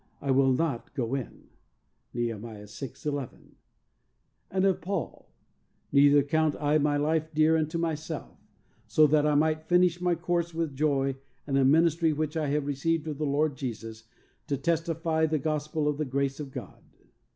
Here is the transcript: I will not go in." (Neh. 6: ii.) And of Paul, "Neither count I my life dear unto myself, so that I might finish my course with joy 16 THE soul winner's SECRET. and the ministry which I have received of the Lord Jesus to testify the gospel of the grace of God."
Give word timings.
I 0.19 0.31
will 0.31 0.51
not 0.51 0.95
go 0.95 1.13
in." 1.13 1.49
(Neh. 2.11 2.65
6: 2.65 3.05
ii.) 3.05 3.13
And 4.49 4.65
of 4.65 4.81
Paul, 4.81 5.31
"Neither 5.91 6.23
count 6.23 6.55
I 6.59 6.79
my 6.79 6.97
life 6.97 7.31
dear 7.35 7.55
unto 7.55 7.77
myself, 7.77 8.39
so 8.87 9.05
that 9.05 9.27
I 9.27 9.35
might 9.35 9.67
finish 9.69 10.01
my 10.01 10.15
course 10.15 10.55
with 10.55 10.75
joy 10.75 11.09
16 11.09 11.13
THE 11.13 11.17
soul 11.17 11.17
winner's 11.17 11.43
SECRET. 11.43 11.47
and 11.47 11.57
the 11.57 11.77
ministry 11.77 12.13
which 12.13 12.35
I 12.37 12.47
have 12.47 12.65
received 12.65 13.07
of 13.07 13.19
the 13.19 13.27
Lord 13.27 13.55
Jesus 13.55 14.05
to 14.47 14.57
testify 14.57 15.27
the 15.27 15.37
gospel 15.37 15.87
of 15.87 15.99
the 15.99 16.05
grace 16.05 16.39
of 16.39 16.51
God." 16.51 16.81